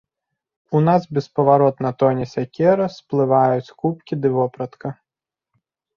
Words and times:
У 0.77 0.79
нас 0.87 1.01
беспаваротна 1.17 1.91
тоне 2.01 2.25
сякера, 2.33 2.87
сплываюць 2.97 3.73
кубкі 3.85 4.13
ды 4.23 4.27
вопратка. 4.37 4.87